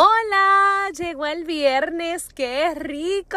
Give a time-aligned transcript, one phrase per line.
[0.00, 3.36] Hola, llegó el viernes, qué rico.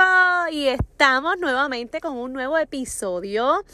[0.52, 3.66] Y estamos nuevamente con un nuevo episodio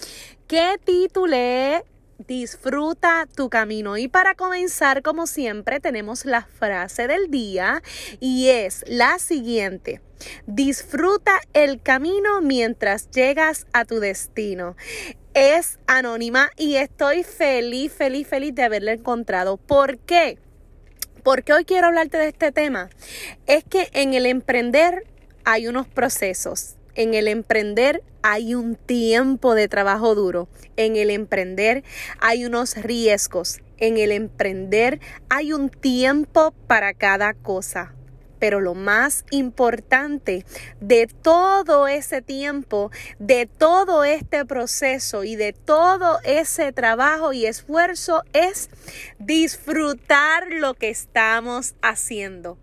[0.48, 1.84] que titulé
[2.30, 3.98] Disfruta tu camino.
[3.98, 7.84] Y para comenzar, como siempre, tenemos la frase del día
[8.22, 10.00] y es la siguiente.
[10.46, 14.78] Disfruta el camino mientras llegas a tu destino.
[15.34, 19.58] Es anónima y estoy feliz, feliz, feliz de haberla encontrado.
[19.58, 20.40] ¿Por qué?
[21.28, 22.90] Porque hoy quiero hablarte de este tema?
[23.48, 25.04] Es que en el emprender
[25.44, 26.76] hay unos procesos.
[26.96, 30.48] En el emprender hay un tiempo de trabajo duro.
[30.78, 31.84] En el emprender
[32.22, 33.60] hay unos riesgos.
[33.78, 37.94] En el emprender hay un tiempo para cada cosa.
[38.40, 40.46] Pero lo más importante
[40.80, 48.24] de todo ese tiempo, de todo este proceso y de todo ese trabajo y esfuerzo
[48.34, 48.70] es
[49.20, 52.58] disfrutar lo que estamos haciendo.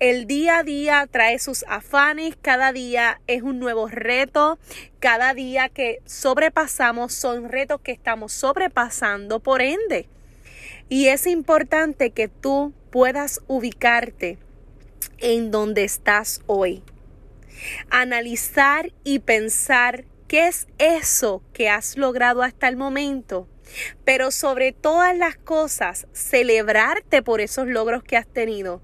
[0.00, 4.58] El día a día trae sus afanes, cada día es un nuevo reto,
[5.00, 10.08] cada día que sobrepasamos son retos que estamos sobrepasando por ende.
[10.88, 14.38] Y es importante que tú puedas ubicarte
[15.18, 16.82] en donde estás hoy.
[17.90, 23.48] Analizar y pensar qué es eso que has logrado hasta el momento.
[24.04, 28.80] Pero sobre todas las cosas, celebrarte por esos logros que has tenido.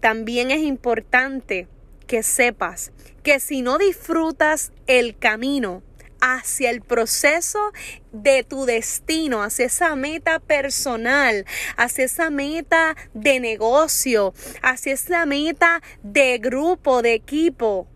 [0.00, 1.66] También es importante
[2.06, 2.92] que sepas
[3.22, 5.82] que si no disfrutas el camino,
[6.20, 7.72] hacia el proceso
[8.12, 11.44] de tu destino, hacia esa meta personal,
[11.76, 17.88] hacia esa meta de negocio, hacia esa meta de grupo, de equipo,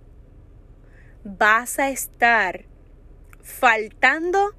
[1.24, 2.66] vas a estar
[3.42, 4.54] faltando,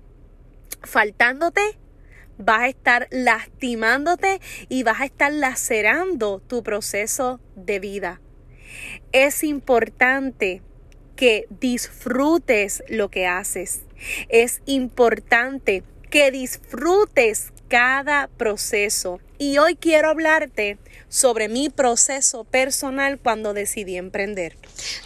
[0.83, 1.79] faltándote,
[2.37, 8.21] vas a estar lastimándote y vas a estar lacerando tu proceso de vida.
[9.11, 10.61] Es importante
[11.21, 13.81] que disfrutes lo que haces.
[14.29, 19.19] Es importante que disfrutes cada proceso.
[19.37, 20.79] Y hoy quiero hablarte
[21.09, 24.57] sobre mi proceso personal cuando decidí emprender.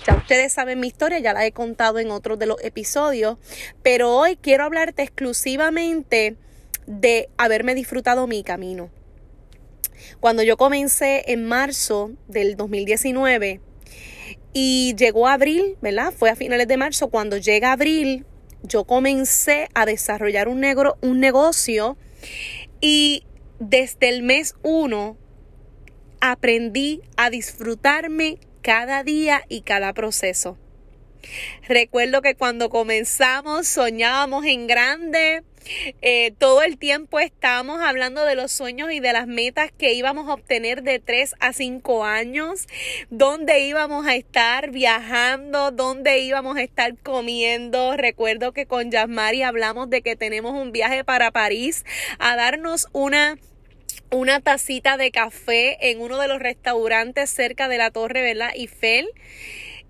[0.08, 3.38] Ya ustedes saben mi historia, ya la he contado en otros de los episodios,
[3.84, 6.38] pero hoy quiero hablarte exclusivamente
[6.88, 8.90] de haberme disfrutado mi camino.
[10.22, 13.60] Cuando yo comencé en marzo del 2019,
[14.58, 16.14] y llegó abril, ¿verdad?
[16.18, 17.10] Fue a finales de marzo.
[17.10, 18.26] Cuando llega abril,
[18.64, 21.98] yo comencé a desarrollar un, negro, un negocio
[22.80, 23.26] y
[23.60, 25.18] desde el mes uno
[26.22, 30.58] aprendí a disfrutarme cada día y cada proceso.
[31.68, 35.44] Recuerdo que cuando comenzamos soñábamos en grande,
[36.02, 40.30] eh, todo el tiempo estábamos hablando de los sueños y de las metas que íbamos
[40.30, 42.68] a obtener de 3 a 5 años,
[43.10, 47.98] dónde íbamos a estar viajando, dónde íbamos a estar comiendo.
[47.98, 51.84] Recuerdo que con Yasmari hablamos de que tenemos un viaje para París
[52.20, 53.38] a darnos una
[54.12, 58.52] una tacita de café en uno de los restaurantes cerca de la Torre ¿verdad?
[58.54, 59.10] Eiffel.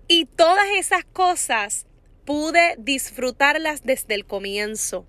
[0.08, 1.86] Y todas esas cosas
[2.24, 5.04] pude disfrutarlas desde el comienzo.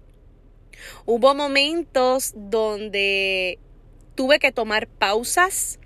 [1.06, 3.60] Hubo momentos donde
[4.16, 5.80] tuve que tomar pausas,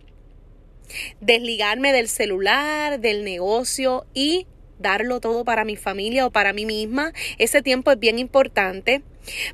[1.19, 4.47] desligarme del celular, del negocio y
[4.79, 7.13] darlo todo para mi familia o para mí misma.
[7.37, 9.03] Ese tiempo es bien importante.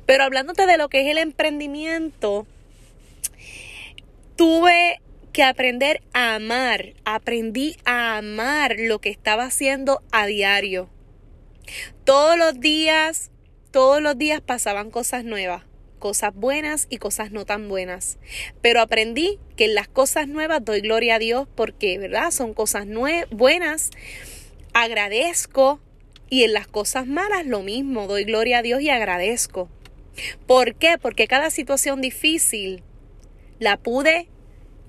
[0.06, 2.46] Pero hablándote de lo que es el emprendimiento,
[4.36, 6.94] tuve que aprender a amar.
[7.04, 10.90] Aprendí a amar lo que estaba haciendo a diario.
[12.04, 13.30] Todos los días
[13.70, 15.64] todos los días pasaban cosas nuevas.
[15.98, 18.18] cosas buenas y cosas no tan buenas.
[18.62, 22.30] Pero aprendí que en las cosas nuevas doy gloria a Dios porque, ¿verdad?
[22.30, 22.86] Son cosas
[23.30, 23.90] buenas.
[24.72, 25.80] Agradezco
[26.30, 29.68] y en las cosas malas lo mismo, doy gloria a Dios y agradezco.
[30.46, 30.98] ¿Por qué?
[30.98, 32.82] Porque cada situación difícil
[33.58, 34.28] la pude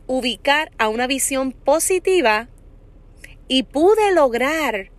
[0.10, 2.50] ubicar a una visión positiva
[3.48, 4.90] y pude lograr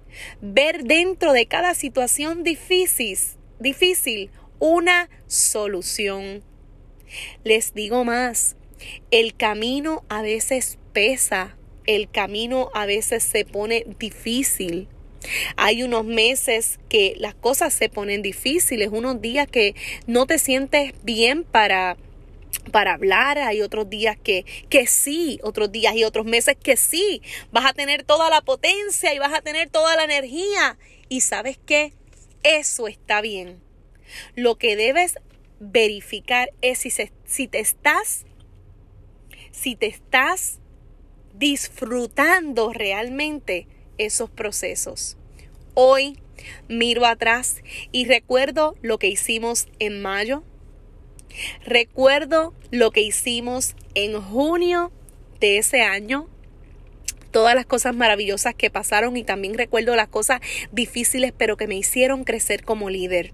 [0.41, 3.19] ver dentro de cada situación difícil,
[3.59, 4.31] difícil
[4.61, 6.45] una solución.
[7.43, 8.55] Les digo más,
[9.11, 11.57] el camino a veces pesa,
[11.87, 14.87] el camino a veces se pone difícil.
[15.57, 19.75] Hay unos meses que las cosas se ponen difíciles, unos días que
[20.07, 21.97] no te sientes bien para
[22.73, 27.23] para hablar, hay otros días que, que sí, otros días y otros meses que sí,
[27.53, 30.79] vas a tener toda la potencia y vas a tener toda la energía.
[31.09, 31.93] Y sabes qué,
[32.43, 33.61] eso está bien.
[34.35, 35.17] Lo que debes
[35.59, 36.91] verificar es si,
[37.25, 38.25] si te estás,
[39.53, 40.59] si te estás
[41.35, 43.67] disfrutando realmente
[43.99, 45.17] esos procesos.
[45.75, 46.19] Hoy
[46.69, 47.63] miro atrás
[47.93, 50.43] y recuerdo lo que hicimos en mayo.
[51.65, 54.93] Recuerdo lo que hicimos en junio
[55.41, 56.29] de ese año
[57.31, 60.41] todas las cosas maravillosas que pasaron y también recuerdo las cosas
[60.73, 63.33] difíciles pero que me hicieron crecer como líder.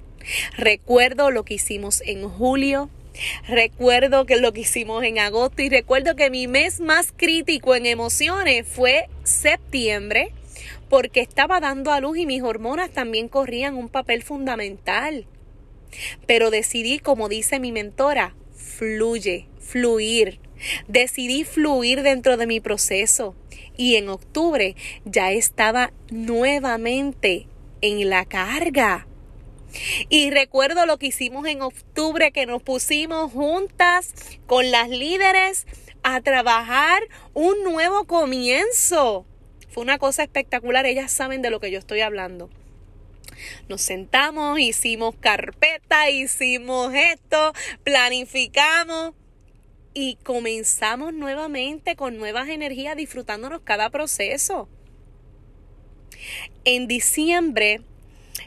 [0.57, 2.91] Recuerdo lo que hicimos en julio,
[3.49, 7.87] recuerdo que lo que hicimos en agosto y recuerdo que mi mes más crítico en
[7.87, 10.33] emociones fue septiembre
[10.89, 15.27] porque estaba dando a luz y mis hormonas también corrían un papel fundamental.
[16.27, 20.41] Pero decidí, como dice mi mentora, fluye, fluir.
[20.89, 23.35] Decidí fluir dentro de mi proceso
[23.77, 24.75] y en octubre
[25.05, 27.47] ya estaba nuevamente
[27.81, 29.07] en la carga.
[30.09, 34.15] Y recuerdo lo que hicimos en octubre, que nos pusimos juntas
[34.47, 35.67] con las líderes
[36.03, 37.03] a trabajar
[37.35, 39.27] un nuevo comienzo.
[39.69, 42.49] Fue una cosa espectacular, ellas saben de lo que yo estoy hablando.
[43.69, 47.53] Nos sentamos, hicimos carpeta, hicimos esto,
[47.85, 49.15] planificamos
[49.95, 54.69] y comenzamos nuevamente con nuevas energías disfrutándonos cada proceso.
[56.65, 57.81] En diciembre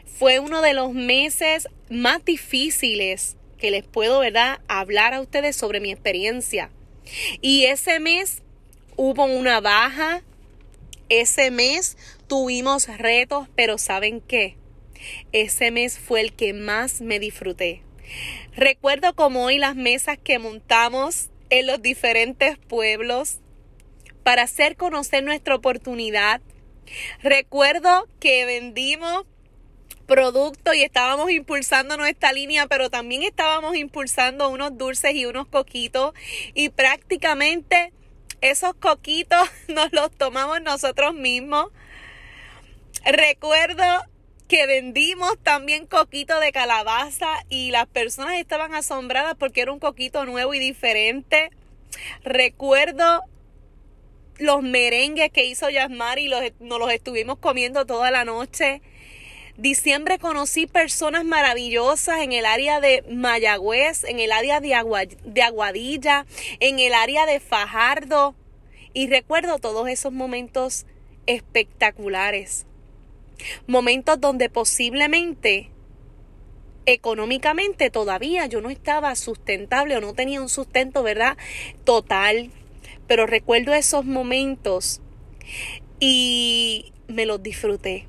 [0.06, 5.80] fue uno de los meses más difíciles que les puedo, ¿verdad?, hablar a ustedes sobre
[5.80, 6.70] mi experiencia.
[7.40, 8.42] Y ese mes
[8.96, 10.22] hubo una baja,
[11.08, 11.96] ese mes
[12.28, 14.56] tuvimos retos, pero ¿saben qué?
[15.32, 17.82] Ese mes fue el que más me disfruté.
[18.54, 23.40] Recuerdo como hoy las mesas que montamos en los diferentes pueblos
[24.22, 26.40] para hacer conocer nuestra oportunidad.
[27.22, 29.24] Recuerdo que vendimos
[30.06, 36.14] producto y estábamos impulsando nuestra línea, pero también estábamos impulsando unos dulces y unos coquitos
[36.52, 37.92] y prácticamente
[38.40, 41.68] esos coquitos nos los tomamos nosotros mismos.
[43.04, 43.84] Recuerdo
[44.50, 50.26] que vendimos también coquito de calabaza y las personas estaban asombradas porque era un coquito
[50.26, 51.50] nuevo y diferente.
[52.24, 53.22] Recuerdo
[54.38, 58.82] los merengues que hizo Yasmar y los, nos los estuvimos comiendo toda la noche.
[59.56, 66.26] Diciembre conocí personas maravillosas en el área de Mayagüez, en el área de Aguadilla,
[66.58, 68.34] en el área de Fajardo.
[68.94, 70.86] Y recuerdo todos esos momentos
[71.26, 72.66] espectaculares.
[73.66, 75.70] Momentos donde posiblemente
[76.86, 81.36] económicamente todavía yo no estaba sustentable o no tenía un sustento, ¿verdad?
[81.84, 82.50] Total.
[83.06, 85.00] Pero recuerdo esos momentos
[85.98, 88.06] y me los disfruté.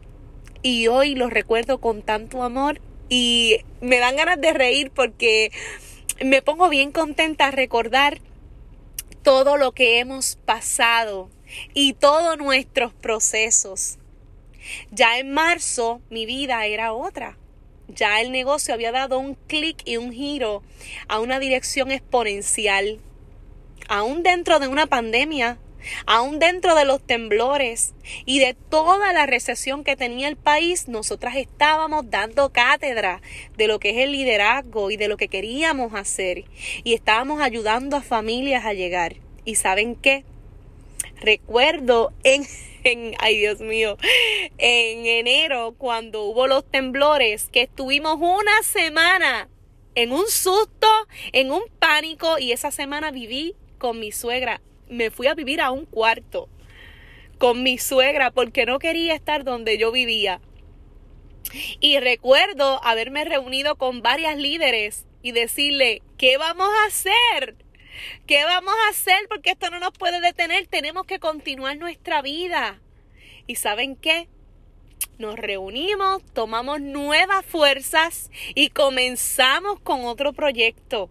[0.63, 5.51] Y hoy los recuerdo con tanto amor y me dan ganas de reír porque
[6.23, 8.21] me pongo bien contenta a recordar
[9.23, 11.29] todo lo que hemos pasado
[11.73, 13.97] y todos nuestros procesos.
[14.91, 17.37] Ya en marzo mi vida era otra.
[17.87, 20.63] Ya el negocio había dado un clic y un giro
[21.07, 22.99] a una dirección exponencial.
[23.89, 25.57] Aún dentro de una pandemia,
[26.05, 27.93] aún dentro de los temblores
[28.25, 33.21] y de toda la recesión que tenía el país, nosotras estábamos dando cátedra
[33.57, 36.45] de lo que es el liderazgo y de lo que queríamos hacer.
[36.83, 39.15] Y estábamos ayudando a familias a llegar.
[39.43, 40.23] ¿Y saben qué?
[41.19, 42.45] Recuerdo en
[42.83, 43.97] en, ay Dios mío,
[44.57, 49.49] en enero cuando hubo los temblores, que estuvimos una semana
[49.95, 50.87] en un susto,
[51.33, 54.61] en un pánico y esa semana viví con mi suegra.
[54.87, 56.49] Me fui a vivir a un cuarto
[57.37, 60.41] con mi suegra porque no quería estar donde yo vivía.
[61.79, 67.55] Y recuerdo haberme reunido con varias líderes y decirle, ¿qué vamos a hacer?
[68.27, 69.27] ¿Qué vamos a hacer?
[69.27, 70.67] Porque esto no nos puede detener.
[70.67, 72.79] Tenemos que continuar nuestra vida.
[73.47, 74.27] ¿Y saben qué?
[75.17, 81.09] Nos reunimos, tomamos nuevas fuerzas y comenzamos con otro proyecto.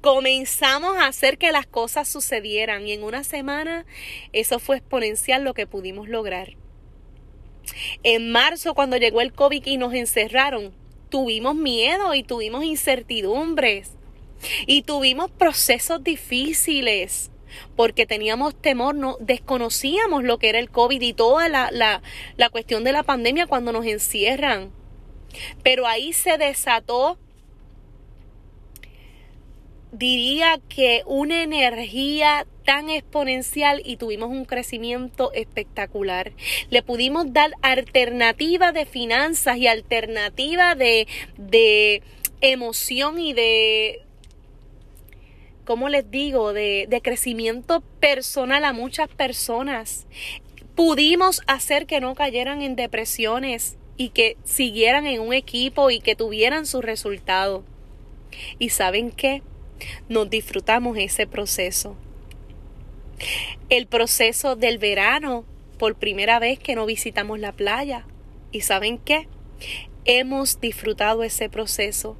[0.00, 3.86] Comenzamos a hacer que las cosas sucedieran y en una semana
[4.32, 6.56] eso fue exponencial lo que pudimos lograr.
[8.02, 10.74] En marzo, cuando llegó el COVID y nos encerraron,
[11.08, 13.96] tuvimos miedo y tuvimos incertidumbres
[14.66, 17.30] y tuvimos procesos difíciles
[17.76, 22.02] porque teníamos temor, no desconocíamos lo que era el COVID y toda la, la,
[22.36, 24.70] la cuestión de la pandemia cuando nos encierran.
[25.62, 27.18] Pero ahí se desató
[29.92, 36.32] diría que una energía tan exponencial y tuvimos un crecimiento espectacular.
[36.70, 41.06] Le pudimos dar alternativa de finanzas y alternativa de,
[41.36, 42.02] de
[42.40, 44.02] emoción y de,
[45.64, 50.06] ¿cómo les digo?, de, de crecimiento personal a muchas personas.
[50.74, 56.16] Pudimos hacer que no cayeran en depresiones y que siguieran en un equipo y que
[56.16, 57.64] tuvieran su resultado.
[58.58, 59.42] ¿Y saben qué?
[60.08, 61.96] nos disfrutamos ese proceso.
[63.68, 65.44] El proceso del verano,
[65.78, 68.04] por primera vez que no visitamos la playa.
[68.50, 69.28] ¿Y saben qué?
[70.04, 72.16] Hemos disfrutado ese proceso,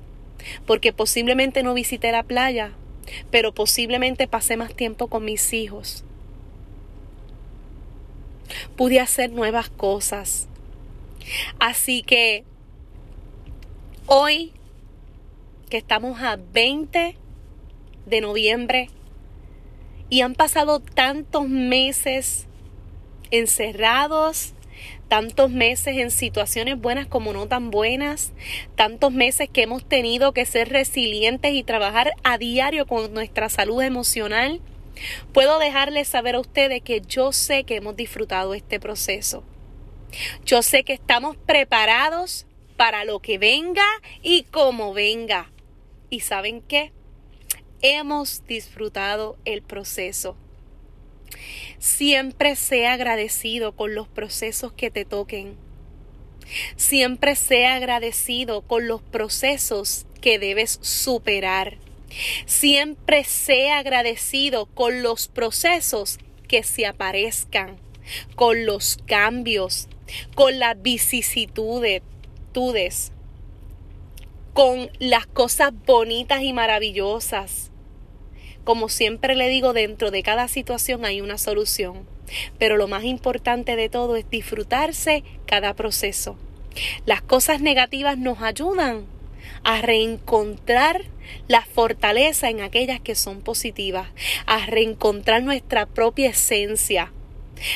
[0.67, 2.73] porque posiblemente no visité la playa,
[3.31, 6.05] pero posiblemente pasé más tiempo con mis hijos.
[8.77, 10.49] Pude hacer nuevas cosas.
[11.59, 12.45] Así que
[14.07, 14.53] hoy
[15.71, 17.17] que estamos a 20
[18.07, 18.91] de noviembre
[20.11, 22.47] y han pasado tantos meses
[23.31, 24.53] encerrados,
[25.13, 28.33] tantos meses en situaciones buenas como no tan buenas,
[28.77, 33.83] tantos meses que hemos tenido que ser resilientes y trabajar a diario con nuestra salud
[33.83, 34.63] emocional,
[35.35, 39.45] puedo dejarles saber a ustedes que yo sé que hemos disfrutado este proceso.
[40.47, 42.47] Yo sé que estamos preparados
[42.79, 43.85] para lo que venga
[44.23, 45.53] y como venga.
[46.09, 46.91] ¿Y saben qué?
[47.83, 50.39] hemos disfrutado el proceso.
[51.79, 55.57] Siempre sea agradecido con los procesos que te toquen.
[56.77, 61.79] Siempre sea agradecido con los procesos que debes superar.
[62.47, 67.79] Siempre sea agradecido con los procesos que se aparezcan,
[68.37, 69.89] con los cambios,
[70.35, 72.03] con las vicisitudes,
[74.53, 77.72] con las cosas bonitas y maravillosas
[78.65, 82.07] como siempre le digo, dentro de cada situación hay una solución.
[82.59, 86.37] Pero lo más importante de todo es disfrutarse cada proceso.
[87.05, 89.07] Las cosas negativas nos ayudan
[89.65, 91.03] a reencontrar
[91.49, 94.09] la fortaleza en aquellas que son positivas,
[94.47, 97.13] a reencontrar nuestra propia esencia,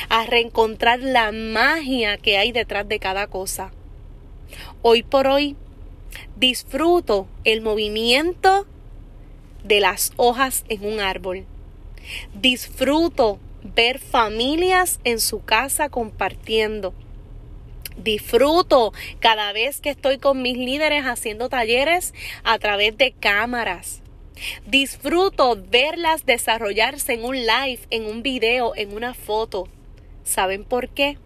[0.09, 3.71] a reencontrar la magia que hay detrás de cada cosa.
[4.81, 5.55] Hoy por hoy
[6.35, 8.65] disfruto el movimiento
[9.67, 11.45] de las hojas en un árbol.
[12.33, 13.39] Disfruto
[13.75, 16.93] ver familias en su casa compartiendo.
[17.97, 24.01] Disfruto cada vez que estoy con mis líderes haciendo talleres a través de cámaras.
[24.67, 29.67] Disfruto verlas desarrollarse en un live, en un video, en una foto.
[30.23, 31.17] ¿Saben por qué?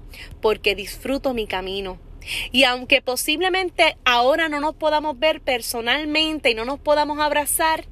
[0.42, 2.00] Porque disfruto mi camino.
[2.52, 7.86] Y aunque posiblemente ahora no nos podamos ver personalmente y no nos podamos abrazar,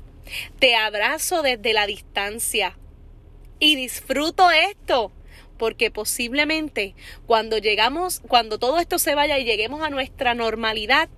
[0.60, 2.78] te abrazo desde la distancia
[3.60, 5.12] y disfruto esto
[5.58, 6.96] porque posiblemente
[7.28, 11.10] cuando llegamos, cuando todo esto se vaya y lleguemos a nuestra normalidad,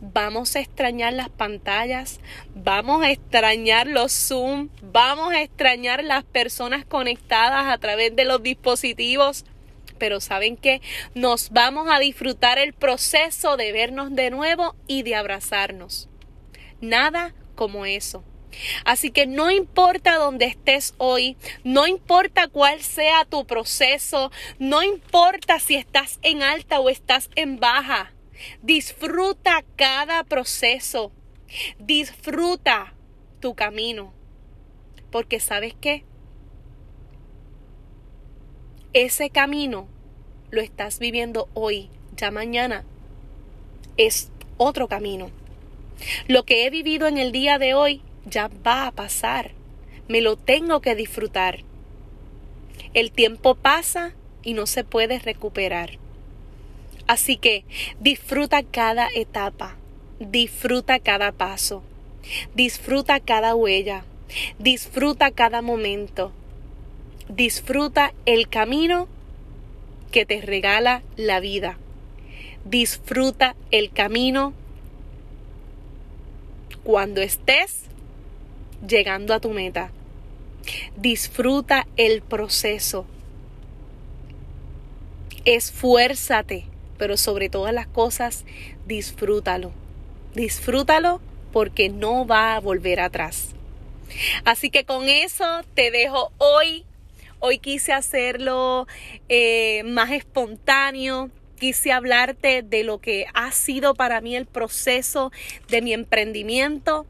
[0.00, 2.20] vamos a extrañar las pantallas,
[2.54, 8.42] vamos a extrañar los Zoom, vamos a extrañar las personas conectadas a través de los
[8.42, 9.44] dispositivos.
[9.98, 10.80] Pero saben que
[11.14, 16.08] nos vamos a disfrutar el proceso de vernos de nuevo y de abrazarnos.
[16.80, 18.24] Nada como eso.
[18.84, 25.58] Así que no importa dónde estés hoy, no importa cuál sea tu proceso, no importa
[25.58, 28.12] si estás en alta o estás en baja,
[28.62, 31.12] disfruta cada proceso,
[31.78, 32.94] disfruta
[33.40, 34.12] tu camino,
[35.10, 36.04] porque sabes qué,
[38.92, 39.88] ese camino
[40.50, 42.84] lo estás viviendo hoy, ya mañana
[43.96, 45.30] es otro camino.
[46.26, 49.52] Lo que he vivido en el día de hoy ya va a pasar.
[50.08, 51.60] Me lo tengo que disfrutar.
[52.94, 54.12] El tiempo pasa
[54.42, 55.98] y no se puede recuperar.
[57.06, 57.64] Así que
[58.00, 59.76] disfruta cada etapa,
[60.18, 61.82] disfruta cada paso.
[62.54, 64.04] Disfruta cada huella.
[64.58, 66.32] Disfruta cada momento.
[67.28, 69.08] Disfruta el camino
[70.10, 71.78] que te regala la vida.
[72.64, 74.52] Disfruta el camino
[76.84, 77.84] cuando estés
[78.86, 79.90] llegando a tu meta.
[80.96, 83.06] Disfruta el proceso.
[85.44, 86.66] Esfuérzate,
[86.98, 88.44] pero sobre todas las cosas,
[88.86, 89.72] disfrútalo.
[90.34, 91.20] Disfrútalo
[91.52, 93.48] porque no va a volver atrás.
[94.44, 96.84] Así que con eso te dejo hoy.
[97.40, 98.86] Hoy quise hacerlo
[99.28, 101.30] eh, más espontáneo.
[101.58, 105.32] Quise hablarte de lo que ha sido para mí el proceso
[105.68, 107.06] de mi emprendimiento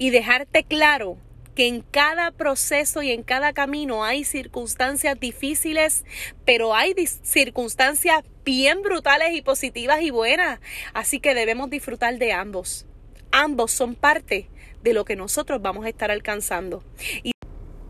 [0.00, 1.18] y dejarte claro
[1.54, 6.06] que en cada proceso y en cada camino hay circunstancias difíciles,
[6.46, 10.58] pero hay circunstancias bien brutales y positivas y buenas.
[10.94, 12.86] Así que debemos disfrutar de ambos.
[13.30, 14.48] Ambos son parte
[14.82, 16.82] de lo que nosotros vamos a estar alcanzando.
[17.22, 17.32] Y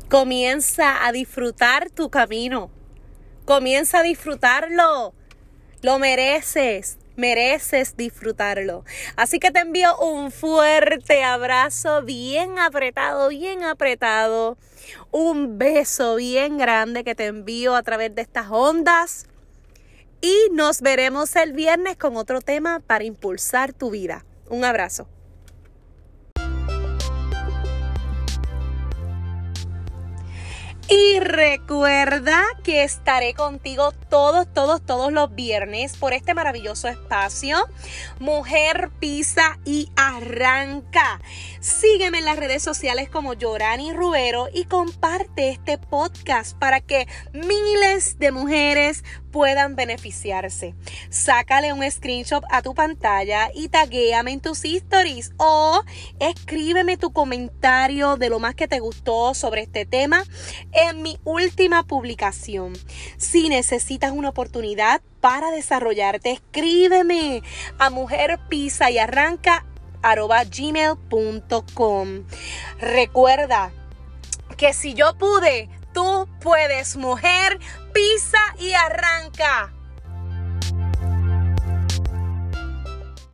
[0.08, 2.72] comienza a disfrutar tu camino.
[3.44, 5.14] Comienza a disfrutarlo.
[5.80, 8.84] Lo mereces mereces disfrutarlo.
[9.16, 14.56] Así que te envío un fuerte abrazo, bien apretado, bien apretado.
[15.10, 19.26] Un beso bien grande que te envío a través de estas ondas.
[20.20, 24.24] Y nos veremos el viernes con otro tema para impulsar tu vida.
[24.48, 25.08] Un abrazo.
[30.92, 37.56] Y recuerda que estaré contigo todos, todos, todos los viernes por este maravilloso espacio.
[38.18, 41.20] Mujer pisa y arranca.
[41.60, 48.18] Sígueme en las redes sociales como Yorani Rubero y comparte este podcast para que miles
[48.18, 50.74] de mujeres puedan beneficiarse.
[51.08, 55.82] Sácale un screenshot a tu pantalla y taguéame en tus stories o
[56.18, 60.24] escríbeme tu comentario de lo más que te gustó sobre este tema
[60.72, 62.72] en mi última publicación.
[63.16, 67.42] Si necesitas una oportunidad para desarrollarte, escríbeme
[67.78, 69.66] a mujer pisa y arranca
[70.50, 72.08] gmail.com.
[72.78, 73.72] Recuerda
[74.56, 77.58] que si yo pude, tú puedes, mujer,
[77.92, 79.72] pisa y arranca.